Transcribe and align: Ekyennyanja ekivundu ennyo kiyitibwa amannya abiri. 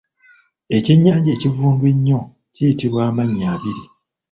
Ekyennyanja 0.75 1.29
ekivundu 1.35 1.83
ennyo 1.93 2.19
kiyitibwa 2.53 3.01
amannya 3.09 3.45
abiri. 3.53 3.83